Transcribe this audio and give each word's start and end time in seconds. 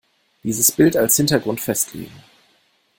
Dieses 0.43 0.71
Bild 0.71 0.97
als 0.97 1.15
Hintergrund 1.15 1.61
festlegen. 1.61 2.23